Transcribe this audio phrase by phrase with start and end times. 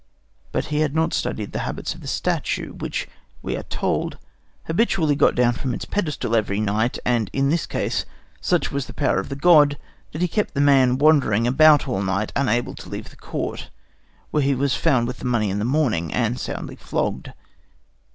[0.51, 3.07] But he had not studied the habits of the statue, which,
[3.43, 4.17] we are told,
[4.63, 8.03] habitually got down from its pedestal every night; and in this case
[8.41, 9.77] such was the power of the god
[10.11, 13.69] that he kept the man wandering about all night, unable to leave the court,
[14.31, 17.33] where he was found with the money in the morning, and soundly flogged.